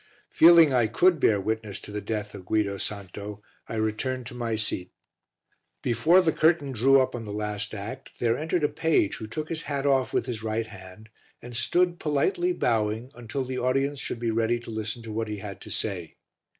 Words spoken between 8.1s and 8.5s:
there